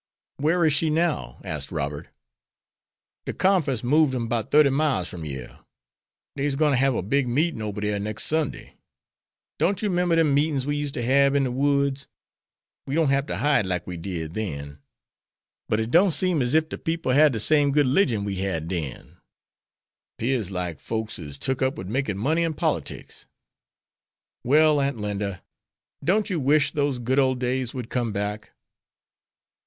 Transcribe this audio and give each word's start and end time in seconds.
"Where 0.37 0.65
is 0.65 0.73
she 0.73 0.89
now?" 0.89 1.39
asked 1.43 1.71
Robert. 1.71 2.07
"De 3.25 3.33
Conference 3.33 3.83
moved 3.83 4.13
dem 4.13 4.27
'bout 4.27 4.49
thirty 4.49 4.71
miles 4.71 5.07
from 5.07 5.23
yere. 5.23 5.59
Deys 6.35 6.55
gwine 6.55 6.71
to 6.71 6.77
hab 6.77 6.95
a 6.95 7.03
big 7.03 7.27
meetin' 7.27 7.61
ober 7.61 7.81
dere 7.81 7.99
next 7.99 8.23
Sunday. 8.23 8.77
Don't 9.59 9.83
you 9.83 9.91
'member 9.91 10.15
dem 10.15 10.33
meetins 10.33 10.65
we 10.65 10.75
used 10.75 10.95
to 10.95 11.03
hab 11.05 11.35
in 11.35 11.43
de 11.43 11.51
woods? 11.51 12.07
We 12.87 12.95
don't 12.95 13.09
hab 13.11 13.27
to 13.27 13.37
hide 13.37 13.67
like 13.67 13.85
we 13.85 13.95
did 13.95 14.33
den. 14.33 14.79
But 15.69 15.79
it 15.79 15.91
don't 15.91 16.13
seem 16.15 16.41
as 16.41 16.55
ef 16.55 16.67
de 16.69 16.79
people 16.79 17.11
had 17.11 17.31
de 17.31 17.39
same 17.39 17.71
good 17.71 17.85
'ligion 17.85 18.23
we 18.25 18.37
had 18.37 18.67
den. 18.67 19.17
'Pears 20.17 20.49
like 20.49 20.79
folks 20.79 21.19
is 21.19 21.37
took 21.37 21.61
up 21.61 21.77
wid 21.77 21.91
makin' 21.91 22.17
money 22.17 22.43
an' 22.43 22.55
politics." 22.55 23.27
"Well, 24.43 24.81
Aunt 24.81 24.97
Linda, 24.97 25.43
don't 26.03 26.27
you 26.31 26.39
wish 26.39 26.71
those 26.71 26.97
good 26.97 27.19
old 27.19 27.37
days 27.39 27.75
would 27.75 27.91
come 27.91 28.11
back?" 28.11 28.53